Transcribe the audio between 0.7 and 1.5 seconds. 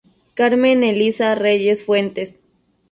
Elisa